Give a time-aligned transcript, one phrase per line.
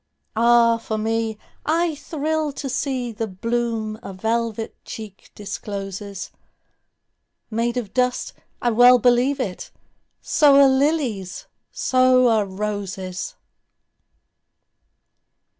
[0.35, 6.31] Ah, for me, I thrill to seeThe bloom a velvet cheek discloses,
[7.51, 9.69] Made of dust—I well believe it!
[10.19, 13.35] So are lilies, so are roses!